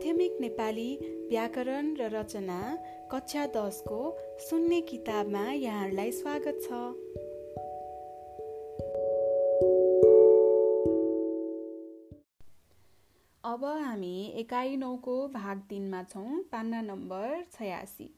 माध्यमिक 0.00 0.36
नेपाली 0.40 0.96
व्याकरण 1.28 1.88
र 1.96 2.06
रचना 2.12 2.60
कक्षा 3.10 3.44
दसको 3.46 3.98
सुन्ने 4.40 4.80
किताबमा 4.80 5.42
यहाँहरूलाई 5.52 6.12
स्वागत 6.12 6.60
छ। 6.64 6.72
अब 13.44 13.64
हामी 13.64 14.16
एकाइ 14.40 14.76
नौको 14.76 15.16
भाग 15.28 15.62
तिनमा 15.70 16.02
छौँ 16.02 16.42
पान्ना 16.52 16.80
नम्बर 16.80 17.44
छयासी। 17.52 18.10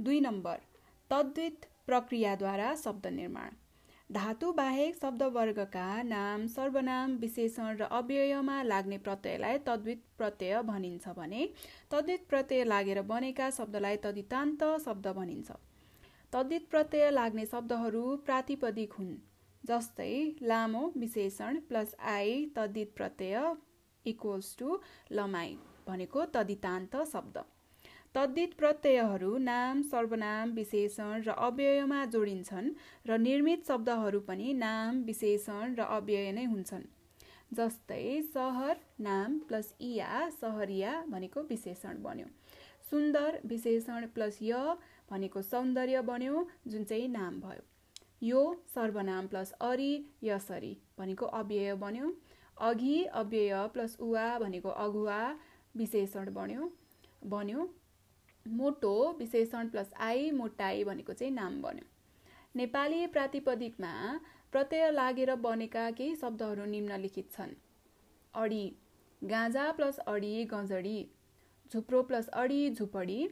दुई 0.00 0.20
नम्बर 0.20 0.58
तद्वित 1.10 1.70
प्रक्रियाद्वारा 1.86 2.74
शब्द 2.74 3.06
निर्माण। 3.06 3.61
धातु 4.12 4.50
बाहेक 4.52 4.96
शब्दवर्गका 4.96 5.84
नाम 6.02 6.46
सर्वनाम 6.46 7.12
विशेषण 7.18 7.76
र 7.76 7.86
अव्ययमा 7.98 8.56
लाग्ने 8.62 8.96
प्रत्ययलाई 8.98 9.58
तद्वित 9.66 10.02
प्रत्यय 10.18 10.60
भनिन्छ 10.62 11.08
भने 11.16 11.46
तद्वित 11.90 12.26
प्रत्यय 12.28 12.64
लागेर 12.64 13.00
बनेका 13.12 13.48
शब्दलाई 13.50 13.96
तदितान्त 14.04 14.64
शब्द 14.84 15.06
भनिन्छ। 15.18 15.56
तद्वित 16.32 16.68
प्रत्यय 16.70 17.10
लाग्ने 17.10 17.46
शब्दहरू 17.46 18.04
प्रातिपदिक 18.26 18.92
हुन् 18.98 19.16
जस्तै 19.64 20.12
लामो 20.44 20.84
विशेषण 20.96 21.60
plus 21.68 21.96
I 22.12 22.44
तद्वित 22.56 22.94
Pratyaya 22.96 23.40
equals 24.06 24.56
to 24.58 24.78
लमाई 25.12 25.56
भनेको 25.88 26.24
तदितान्त 26.34 27.02
शब्द। 27.12 27.44
तद्दित 28.14 28.54
प्रत्ययहरू 28.54 29.36
नाम 29.38 29.80
सर्वनाम 29.82 30.50
विशेषण 30.50 31.22
र 31.26 31.34
अव्ययमा 31.44 32.00
जोडिन्छन् 32.14 32.68
र 33.06 33.16
निर्मित 33.18 33.64
शब्दहरू 33.68 34.20
पनि 34.26 34.52
नाम 34.54 34.98
विशेषण 35.02 35.74
र 35.78 35.86
अव्यय 35.96 36.32
नै 36.32 36.44
हुन्छन्। 36.44 36.84
जस्तै 37.54 38.02
सहर 38.28 38.84
नाम 39.00 39.38
प्लस 39.48 39.72
इया 39.80 40.28
सहरिया 40.36 40.92
भनेको 41.08 41.46
विशेषण 41.48 42.02
बन्यो। 42.02 42.28
सुन्दर 42.90 43.40
विशेषण 43.46 44.06
प्लस 44.14 44.38
य 44.42 44.76
भनेको 45.10 45.42
सौन्दर्य 45.48 46.02
बन्यो 46.04 46.46
जुन 46.68 46.84
चाहिँ 46.84 47.08
नाम 47.08 47.40
भयो। 47.40 47.66
यो 48.22 48.46
सर्वनाम 48.74 49.26
प्लस 49.26 49.58
अरि 49.72 49.92
यसरी 50.24 50.76
भनेको 50.98 51.26
अव्यय 51.40 51.74
बन्यो। 51.80 52.14
अघि 52.62 53.04
अव्यय 53.20 53.54
प्लस 53.74 54.00
उवा 54.00 54.26
भनेको 54.38 54.80
अगुवा 54.84 55.20
विशेषण 55.76 56.34
बन्यो। 56.34 56.72
बन्यो। 57.26 57.72
मोटो 58.46 58.94
विशेषण 59.18 59.68
प्लस 59.68 59.92
आई 60.00 60.30
मोटाई 60.30 60.84
भनेको 60.84 61.12
चाहिँ 61.12 61.32
नाम 61.34 61.60
बन्यो। 61.62 61.84
नेपाली 62.56 63.06
प्रातिपदिकमा 63.06 63.92
प्रत्यय 64.52 64.90
लागेर 64.90 65.34
बनेका 65.44 65.90
केही 65.90 66.16
शब्दहरू 66.16 66.64
निम्नलिखित 66.66 67.30
छन्। 67.32 67.54
अडी 68.34 68.64
गाँजा 69.22 69.70
प्लस 69.72 69.98
अडी 70.06 70.44
गजडी 70.52 70.98
झुप्रो 71.72 72.02
प्लस 72.02 72.28
अडी 72.40 72.70
झुपडी 72.70 73.26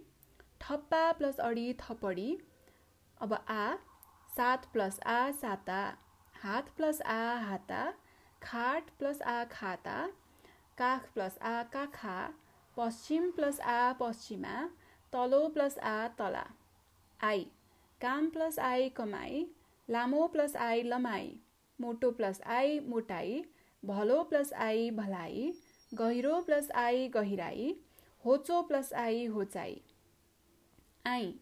ठप्पा 0.60 1.10
प्लस 1.12 1.40
अडी 1.40 1.72
थपडी 1.80 2.28
अब 3.20 3.32
आ 3.34 3.74
सात 4.36 4.66
प्लस 4.72 5.00
आ 5.06 5.30
साता 5.40 5.82
हात 6.34 6.70
प्लस 6.76 7.00
आ 7.02 7.20
हाता 7.46 7.90
खाट 8.42 8.90
प्लस 8.98 9.22
आ 9.22 9.42
खाता 9.50 9.96
काख 10.78 11.08
प्लस 11.14 11.38
आ 11.42 11.62
काखा 11.72 12.18
पश्चिम 12.76 13.30
प्लस 13.30 13.60
आ 13.60 13.92
पश्चिमा 14.00 14.54
तलो 15.12 15.46
प्लस 15.54 15.78
आ 15.78 16.08
तला 16.18 16.44
आई 17.20 17.44
काम 18.00 18.28
प्लस 18.36 18.58
आई 18.66 18.88
कमाई 18.98 19.44
लामो 19.88 20.26
प्लस 20.34 20.56
आई 20.66 20.82
लमाई 20.92 21.30
मोटो 21.78 22.10
प्लस 22.20 22.40
आई 22.56 22.78
मोटाई 22.88 23.42
भलो 23.82 24.22
प्लस 24.30 24.52
आई 24.66 24.90
भलाइ 24.96 25.52
गहिरो 25.92 26.40
प्लस 26.48 26.70
आई 26.84 27.08
गहिराई 27.14 27.68
होचो 28.24 28.60
प्लस 28.70 28.92
आई 29.04 29.24
होचाई 29.36 29.80
आई 31.06 31.32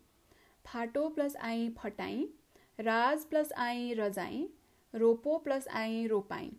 फाटो 0.65 1.09
प्लस 1.17 1.37
आई 1.50 1.69
फटाई 1.79 2.25
राज 2.79 3.25
प्लस 3.31 3.53
आई 3.67 3.93
रजाई 3.99 4.47
रोपो 4.95 5.39
प्लस 5.47 5.69
आई 5.81 6.06
रोपाई 6.06 6.50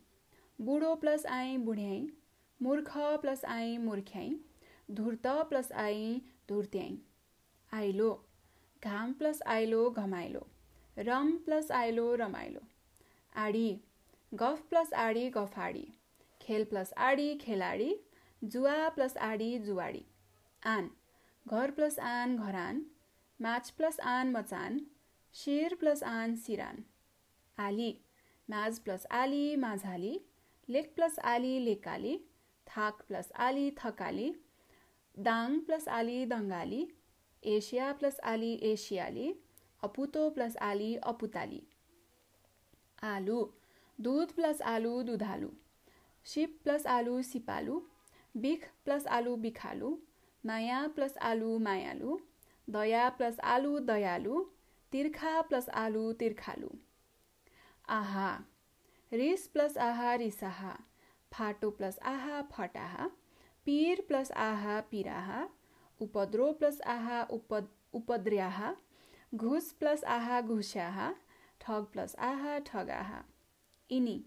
बुढो 0.59 0.95
प्लस 1.03 1.25
आई 1.37 1.57
बुढ्याई 1.67 2.01
मूर्ख 2.59 2.91
प्लस 3.21 3.45
आई 3.55 3.77
मूर्ख्याई 3.85 4.35
धुर्त 4.89 5.27
प्लस 5.49 5.71
आई 5.83 6.03
धुर्त्याई 6.49 6.97
आइलो। 7.71 8.09
घाम 8.83 9.13
प्लस 9.13 9.41
आइलो 9.47 9.89
घमाइलो। 9.89 10.47
रम 10.97 11.31
प्लस 11.37 11.71
आइलो 11.71 12.05
रमाइलो। 12.15 12.59
आडी। 13.35 13.67
गफ 14.31 14.61
प्लस 14.69 14.93
आडी 14.93 15.29
गफाडी। 15.29 15.85
खेल 16.41 16.63
प्लस 16.63 16.93
आडी 16.97 17.27
खेलाडी। 17.37 17.91
जुवा 18.43 18.89
प्लस 18.89 19.17
आडी 19.17 19.57
जुवाडी। 19.59 20.03
आन। 20.65 20.89
घर 21.45 21.71
प्लस 21.71 21.99
आन 21.99 22.35
घरान। 22.37 22.81
माछ 23.39 23.69
प्लस 23.71 23.99
आन 23.99 24.31
मचान। 24.31 24.81
शिर 25.33 25.75
प्लस 25.75 26.03
आन 26.03 26.35
सिरान। 26.35 26.83
आली। 27.57 27.93
माझ 28.49 28.79
प्लस 28.79 29.05
आली 29.11 29.55
माझाली। 29.55 30.19
लेक 30.69 30.93
प्लस 30.95 31.19
आली 31.19 31.57
लेकाली। 31.65 32.17
थाक 32.67 33.01
प्लस 33.07 33.31
आली 33.31 33.71
थकाली। 33.77 34.31
दाङ 35.27 35.59
प्लस 35.67 35.87
आली 35.93 36.17
दङ्गाली 36.25 36.81
एसिया 37.43 37.91
प्लस 37.99 38.19
आली 38.31 38.51
एसियाली 38.69 39.27
अपुतो 39.83 40.29
प्लस 40.35 40.55
आली 40.67 40.89
अपुताली 41.11 41.61
आलु 43.05 43.39
दुध 43.99 44.35
प्लस 44.35 44.61
आलु 44.73 44.91
दुधालु 45.03 45.49
सिप 46.25 46.59
प्लस 46.63 46.85
आलु 46.93 47.21
सिपालु 47.23 47.79
बिख 48.35 48.69
प्लस 48.85 49.07
आलु 49.17 49.35
बिखालु 49.45 49.91
माया 50.43 50.79
प्लस 50.95 51.17
आलु 51.29 51.57
मायालु 51.59 52.17
दया 52.67 53.07
प्लस 53.17 53.39
आलु 53.53 53.79
दयालु 53.85 54.43
तिर्खा 54.91 55.33
प्लस 55.49 55.69
आलु 55.79 56.03
तिर्खालु 56.19 56.69
आहा 57.87 58.29
रिस 59.11 59.47
प्लस 59.53 59.77
आहा 59.87 60.13
रिसाहा 60.23 60.75
फाटो 61.31 61.69
प्लस 61.79 61.99
आहा 62.11 62.41
फटाहा 62.51 63.09
पिर 63.65 64.01
प्लस 64.07 64.31
आहा 64.47 64.79
पिराहा 64.91 65.47
उपद्रो 66.01 66.51
प्लस 66.59 66.79
आहा 66.93 67.21
उपद 67.37 67.67
उपद्र्याहा 67.93 68.73
घुस 69.35 69.71
प्लस 69.79 70.03
आहा 70.15 70.41
घुस्याहा 70.41 71.11
ठग 71.61 71.85
प्लस 71.93 72.15
आहा 72.27 72.57
ठगाहा 72.67 73.21
इनी 73.89 74.17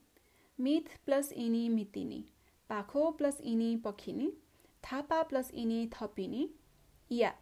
मिथ 0.59 0.97
प्लस 1.07 1.33
इनी 1.45 1.69
मितिनी 1.69 2.25
पाखो 2.71 3.11
प्लस 3.19 3.41
इनी 3.53 3.75
पखिनी 3.85 4.31
थापा 4.85 5.23
प्लस 5.31 5.51
इनी 5.63 5.87
थपिनी 5.95 6.49
या 7.11 7.33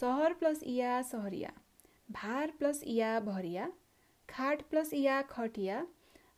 सहर 0.00 0.32
प्लस 0.34 0.62
इया 0.74 1.00
सहरिया 1.02 1.52
भार 2.08 2.50
प्लस 2.58 2.82
इया 2.86 3.18
भरिया 3.20 3.70
खाट 4.28 4.62
प्लस 4.70 4.92
इया 4.94 5.20
खटिया 5.30 5.86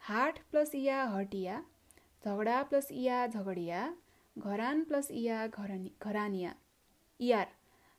हाट 0.09 0.39
प्लस 0.51 0.75
इया 0.75 1.03
हटिया 1.09 1.63
झगडा 2.25 2.63
प्लस 2.63 2.91
इया 2.93 3.27
झगडिया 3.27 3.85
घरान 4.39 4.83
प्लस 4.85 5.11
इया 5.11 5.47
घरानी 5.47 5.91
घरानिया। 6.03 6.55
इयार 7.21 7.49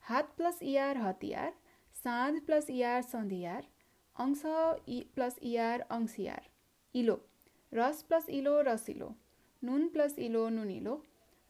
हात 0.03 0.33
प्लस 0.37 0.59
इयार 0.63 0.97
हतियार 0.97 1.53
साँझ 1.95 2.39
प्लस 2.45 2.69
इयार 2.69 3.01
सन्धियार 3.01 3.67
अंश 4.15 4.41
इ 4.45 5.01
प्लस 5.15 5.37
इयार 5.43 5.81
अंशियार 5.91 6.49
इलो 6.95 7.19
रस 7.71 8.01
प्लस 8.09 8.29
इलो 8.29 8.59
रसिलो 8.61 9.13
नुन 9.61 9.87
प्लस 9.89 10.17
इलो 10.19 10.47
नुनिलो 10.49 11.01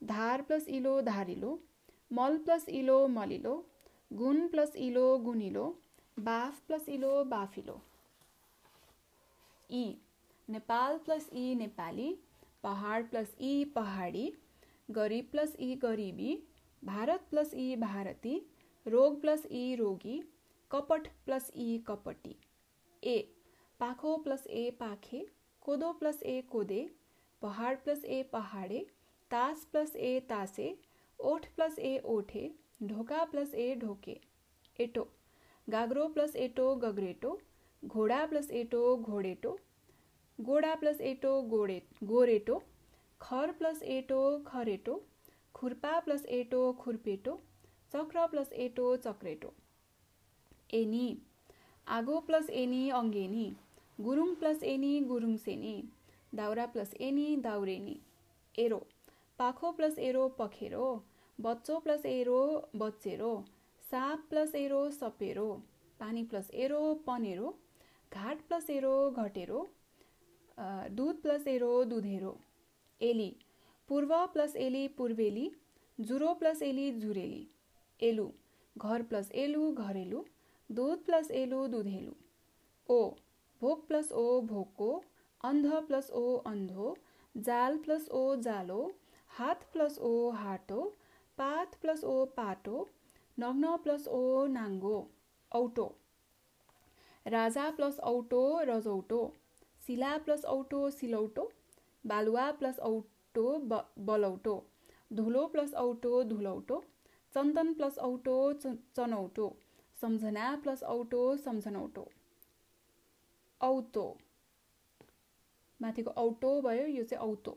धार 0.02 0.42
प्लस 0.42 0.68
इलो 0.68 1.00
धारिलो 1.02 1.58
मल 2.12 2.38
प्लस 2.46 2.68
इलो 2.70 3.08
मलिलो 3.08 3.56
गुण 4.12 4.48
प्लस 4.48 4.76
इलो 4.76 5.08
गुनिलो 5.26 5.66
बाफ 6.20 6.60
प्लस 6.68 6.90
इलो 6.90 7.24
बाफिलो 7.26 7.82
इ 9.70 9.84
नेपाल 10.48 10.98
प्लस 11.06 11.30
इ 11.34 11.56
नेपाली 11.56 12.16
पहाड 12.64 13.10
प्लस 13.10 13.36
इ 13.42 13.64
पहाडी। 13.76 14.32
गरिब 14.92 15.28
प्लस 15.32 15.56
ई 15.60 15.76
गरीबी, 15.76 16.32
भारत 16.86 17.28
प्लस 17.30 17.54
ई 17.54 17.76
भारती, 17.76 18.34
रोग 18.88 19.22
प्लस 19.22 19.46
ई 19.52 19.76
रोगी, 19.76 20.24
कपट 20.72 21.08
प्लस 21.26 21.52
ई 21.56 21.78
कपटी। 21.88 22.36
ए, 23.04 23.34
पाखो 23.80 24.18
प्लस 24.18 24.48
ए 24.48 24.72
पाखे, 24.80 25.22
कोदो 25.62 25.92
प्लस 25.94 26.24
ए 26.24 26.42
कोदे, 26.42 26.90
पहाड 27.42 27.84
प्लस 27.84 28.06
ए 28.06 28.24
पहाडे, 28.24 28.86
तास 29.32 29.66
प्लस 29.72 29.96
ए 29.96 30.20
तासे, 30.30 30.68
ओठ 31.20 31.46
प्लस 31.56 31.80
ए 31.80 31.98
ओठे, 32.06 32.52
ढोका 32.84 33.24
प्लस 33.24 33.54
ए 33.56 33.76
ढोके। 33.76 34.20
एटो, 34.80 35.08
गागरो 35.70 36.08
प्लस 36.08 36.36
एटो 36.36 36.76
गगरेटो, 36.76 37.40
घोडा 37.86 38.26
प्लस 38.26 38.52
एटो 38.52 38.84
घोडेटो, 38.98 39.58
गोडा 40.42 40.76
प्लस 40.76 41.02
एटो 41.02 41.42
गोडे, 41.42 41.82
गोरेटो 42.04 42.62
खर 43.24 43.52
प्लस 43.60 43.82
एटो 43.96 44.22
खरेटो 44.48 44.96
खुर्पा 45.56 46.00
प्लस 46.06 46.26
एटो 46.38 46.62
खुर्पेटो 46.80 47.34
चक्र 47.94 48.26
प्लस 48.32 48.52
एटो 48.64 48.88
चक्रेटो। 49.06 49.52
एनी 50.74 51.06
आगो 51.88 52.20
प्लस 52.28 52.50
एनी 52.64 52.82
अङ्गेनी 53.00 53.46
गुरुङ 54.00 54.36
प्लस 54.44 54.64
एनी 54.74 54.92
गुरुङ 55.12 55.38
सेनी 55.46 55.74
दाउरा 56.34 56.66
प्लस 56.76 56.94
एनी 57.08 57.26
दाउरेनी। 57.48 57.98
एरो 58.56 58.82
पाखो 59.40 59.72
प्लस 59.80 60.00
एरो 60.08 60.28
पखेरो 60.40 60.86
बच्चो 61.40 61.80
प्लस 61.88 62.06
एरो 62.06 62.40
बच्चेरो 62.82 63.34
साप 63.84 64.30
प्लस 64.30 64.56
एरो 64.56 64.82
सपेरो 65.02 65.50
पानी 66.00 66.24
प्लस 66.32 66.50
एरो 66.66 66.82
पनेरो 67.08 67.58
घाट 68.12 68.48
प्लस 68.48 68.70
एरो 68.70 68.96
घटेरो 69.24 69.68
दुध 70.98 71.22
प्लस 71.22 71.48
एरो 71.54 71.72
दुधेरो। 71.92 72.34
एली. 73.02 73.36
पूर्व 73.90 74.16
प्लस 74.34 74.56
एली 74.56 74.88
पूर्वेली 74.98 75.50
जुरो 76.00 76.34
प्लस 76.34 76.62
एली 76.62 76.92
जुरेली. 77.00 77.48
एलु 78.00 78.28
घर 78.76 79.04
प्लस 79.04 79.32
एलु 79.44 79.72
घरेलु 79.74 80.24
दूध 80.70 81.04
प्लस 81.06 81.32
एलु 81.42 81.66
दुधेलु. 81.68 82.14
ओ 82.90 83.00
भोक 83.62 83.86
प्लस 83.88 84.12
ओ 84.12 84.42
भोको 84.48 84.92
अन्ध 85.42 85.68
प्लस 85.88 86.10
ओ 86.12 86.26
अन्धो 86.46 86.96
जाल 87.36 87.78
प्लस 87.86 88.08
ओ 88.12 88.36
जालो 88.42 88.80
हात 89.32 89.64
प्लस 89.74 89.98
ओ 90.00 90.30
हाटो 90.40 90.82
पात 91.38 91.76
प्लस 91.82 92.04
ओ 92.04 92.26
पाटो 92.38 92.88
नग्न 93.38 93.76
प्लस 93.84 94.08
ओ 94.08 94.48
नाङ्गो 94.56 94.98
औटो. 95.52 95.86
राजा 97.26 97.70
प्लस 97.72 98.00
औटो 98.10 98.44
रजौटो 98.70 99.20
शिला 99.82 100.12
प्लस 100.26 100.46
औटो 100.54 100.82
सिलौटो 100.92 101.46
बालुवा 102.06 102.46
प्लस 102.60 102.80
औटो 102.88 103.46
बलौटो। 104.08 104.56
धुलो 105.12 105.46
प्लस 105.48 105.74
औटो 105.82 106.24
धुलौटो। 106.26 106.82
चन्दन 107.34 107.74
प्लस 107.74 107.98
औटो 108.02 108.36
चनौटो। 108.64 109.48
सम्झना 109.98 110.48
प्लस 110.64 110.84
औटो 110.92 111.22
सम्झनौटो। 111.40 112.08
औतो। 113.62 114.06
माथिको 115.80 116.12
औटो 116.18 116.52
भयो 116.62 116.86
यो 116.90 117.04
चाहिँ 117.06 117.28
औतो। 117.28 117.54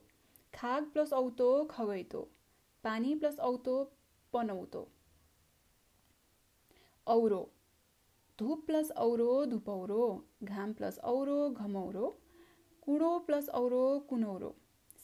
खाग 0.54 0.90
प्लस 0.93 1.12
औतो 1.14 1.48
खगैतो। 1.70 2.22
पानी 2.84 3.14
प्लस 3.16 3.38
औतो 3.44 3.76
पनौतो। 4.32 4.87
औरो। 7.06 7.40
धुप 8.38 8.64
प्लस 8.66 8.90
औरो 9.00 9.28
धुपौरो 9.46 10.04
घाम 10.44 10.72
प्लस 10.72 10.98
औरो 11.10 11.38
घमौरो। 11.62 12.10
कुडो 12.86 13.06
प्लस 13.26 13.48
औरो 13.58 13.84
कुनौरो 14.10 14.48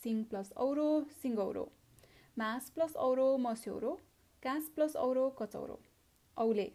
सिङ 0.02 0.19
प्लस 0.25 0.50
औरो 0.64 0.84
सिङ्गौरो 1.23 1.62
मास 2.37 2.69
प्लस 2.75 2.93
औरो 3.06 3.25
मस्यौरो 3.46 3.94
काँस 4.43 4.69
प्लस 4.75 4.94
औरो 4.96 5.25
कचौरो। 5.40 5.79
औले 6.37 6.67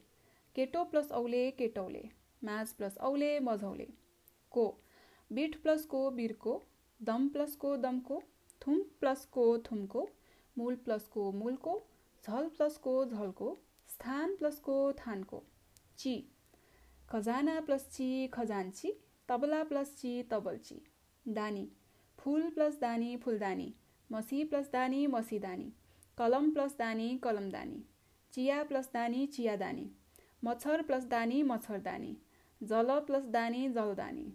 केटो 0.56 0.84
प्लस 0.92 1.12
औले 1.12 1.40
केटौले 1.52 2.02
माझ 2.42 2.66
प्लस 2.72 2.98
औले 3.10 3.30
मझौले। 3.40 3.88
को 4.52 4.66
बिट 5.32 5.56
प्लस 5.64 5.86
को 5.86 6.02
बिरको 6.18 6.58
दम 7.00 7.30
प्लस 7.30 7.56
को 7.56 7.76
दमको 7.78 8.22
थुम 8.62 8.82
प्लस 9.00 9.26
को 9.32 9.48
थुमको 9.70 10.08
मूल 10.56 10.76
प्लस 10.86 11.08
को 11.08 11.32
मूलको 11.32 11.78
झल 12.24 12.50
प्लस 12.58 12.78
को 12.84 12.98
झलको 13.06 13.50
स्थान 13.90 14.36
प्लस 14.36 14.60
को 14.60 14.78
थानको। 15.02 15.42
ची 15.98 16.16
खजाना 17.10 17.60
प्लस 17.62 17.90
ची 17.96 18.12
खजान्ची 18.34 18.94
तबला 19.30 19.64
प्लस 19.64 19.96
ची 19.96 20.14
तबल्ची। 20.32 20.82
दानी। 21.30 21.68
फुल 22.20 22.50
प्लस 22.50 22.80
दानी 22.80 23.16
फुलदानी। 23.18 23.74
मसी 24.12 24.44
प्लस 24.44 24.70
दानी 24.72 25.08
मसीदानी। 25.08 25.74
कलम 26.18 26.52
प्लस 26.52 26.76
दानी 26.78 27.18
कलमदानी। 27.18 27.84
चिया 28.34 28.64
प्लस 28.64 28.90
दानी 28.94 29.26
चियादानी। 29.28 29.92
मच्छर 30.44 30.82
प्लस 30.82 31.04
दानी 31.04 31.44
मच्छरदानी। 31.44 32.18
जल 32.64 33.00
प्लस 33.00 33.24
दानी 33.24 33.70
जलदानी। 33.70 34.34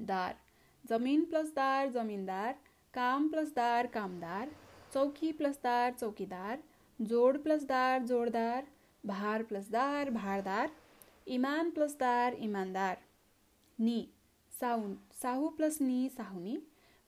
दार। 0.00 0.36
जमिन 0.84 1.24
प्लस 1.24 1.50
दार 1.50 1.90
जमिनदार। 1.90 2.58
काम 2.94 3.28
प्लस 3.28 3.54
दार 3.54 3.86
कामदार। 3.86 4.50
चौकी 4.92 5.32
प्लस 5.32 5.56
दार 5.56 5.92
चौकीदार। 5.92 6.62
जोड 7.00 7.42
प्लस 7.42 7.64
दार 7.64 8.02
जोडदार। 8.02 8.66
भार 9.06 9.42
प्लस 9.42 9.70
दार 9.70 10.10
भारदार। 10.10 10.70
इमान 11.28 11.70
प्लस 11.70 11.96
दार 11.96 12.34
इमानदार। 12.34 13.02
नि। 13.80 14.08
साउन। 14.60 14.98
साहु 15.16 15.48
प्लस 15.48 15.80
नि 15.80 15.98
साहुनी। 16.16 16.56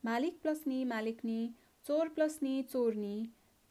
मालिक 0.03 0.41
प्लस 0.41 0.63
नि 0.67 0.83
मालिकनी 0.85 1.39
चोर 1.85 2.07
प्लस 2.09 2.39
नि 2.43 2.61
चोरनी 2.71 3.15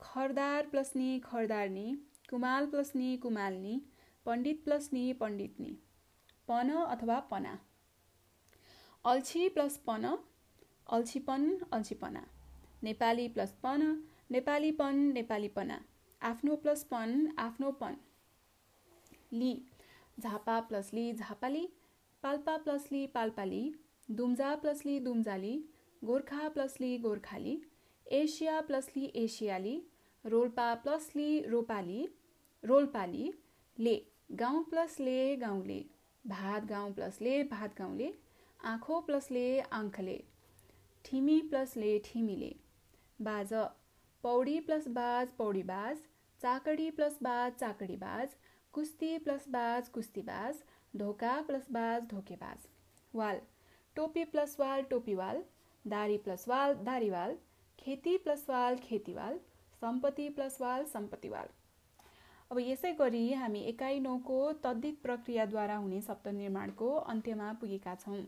खरदार 0.01 0.67
प्लस 0.67 0.93
नि 0.97 1.09
खरदारनी 1.25 1.87
कुमाल 2.31 2.67
प्लस 2.67 2.93
नि 2.97 3.17
कुमालनी 3.17 3.81
पण्डित 4.27 4.63
प्लस 4.65 4.89
नि 4.93 5.13
पण्डितनी 5.13 5.73
पन 6.49 6.71
अथवा 6.75 7.19
पना। 7.31 7.59
अल्छी 9.05 9.49
प्लस 9.49 9.77
पन। 9.87 10.05
अल्छीपन 10.87 11.43
अल्छीपना 11.73 12.27
नेपाली 12.83 13.27
प्लस 13.29 13.53
पन। 13.63 13.83
नेपालीपन 14.31 14.97
नेपालीपना 15.15 15.81
आफ्नो 16.21 16.57
प्लस 16.57 16.83
पन 16.85 17.11
आफ्नोपन 17.39 17.97
ली। 19.33 19.53
झापा 20.21 20.61
प्लस 20.61 20.93
ली 20.95 21.13
झापाली। 21.13 21.67
पाल्पा 22.23 22.57
प्लस 22.57 22.89
ली 22.93 23.07
पाल्पाली। 23.07 23.63
दुम्जा 24.09 24.55
प्लस 24.55 24.85
ली 24.87 24.99
दुम्जाली 25.01 25.57
गोर्खा 26.03 26.49
प्लस 26.49 26.77
ली 26.81 26.97
गोर्खाली 26.99 27.57
एसिया 28.07 28.61
प्लस 28.61 28.89
ली 28.97 29.05
एसियाली 29.15 29.77
रोल्पा 30.25 30.75
प्लस 30.75 31.11
ली 31.17 31.29
रोपाली 31.47 32.07
रोल्पाली 32.63 33.33
ले 33.77 33.95
गाउँ 34.35 34.63
प्लस 34.65 34.99
ले 35.01 35.19
गाउँले 35.37 35.85
भात 36.25 36.65
गाउँ 36.65 36.93
प्लस 36.95 37.19
ले 37.23 37.43
भात 37.43 37.77
गाउँले 37.79 38.13
आँखो 38.61 39.01
प्लसले 39.01 39.45
आङ्खले 39.73 40.17
ठिमी 41.05 41.41
प्लसले 41.51 41.99
ठिमीले 42.05 42.55
बाज 43.21 43.53
पौडी 44.25 44.59
प्लस 44.61 44.89
बाज 44.93 45.29
पौडी 45.39 45.63
बाज 45.65 46.01
चाकडी 46.41 46.91
प्लस 46.91 47.19
बाज 47.23 47.53
चाकडी 47.55 47.97
बाज 47.97 48.35
कुस्ती 48.75 49.17
प्लस 49.19 49.49
बाज 49.49 49.89
कुस्तीबाज 49.89 50.63
ढोका 50.95 51.41
प्लस 51.43 51.71
बाज 51.71 52.11
ढोकेबाज 52.11 52.67
वाल 53.15 53.41
टोपी 53.99 54.25
प्लस 54.25 54.57
वाल 54.61 54.83
टोपीवाल 54.91 55.43
दारी 55.85 56.17
प्लस 56.25 56.49
वाल 56.49 56.75
दारीवाल 56.85 57.37
खेती 57.79 58.17
प्लस 58.19 58.45
वाल 58.49 58.77
खेतीवाल 58.83 59.39
सम्पत्ति 59.83 60.29
प्लस 60.31 60.61
वाल 60.61 60.85
सम्पत्तिवाल 60.93 61.49
अब 62.51 62.59
यसै 62.59 62.93
गरी 62.99 63.23
हामी 63.35 63.61
एकाइ 63.71 63.99
नौको 64.01 64.37
तद्दित 64.65 65.01
प्रक्रियाद्वारा 65.03 65.77
हुने 65.77 66.01
शब्द 66.03 66.29
निर्माणको 66.35 66.93
अन्त्यमा 67.13 67.53
पुगेका 67.61 67.95
छौँ। 67.95 68.21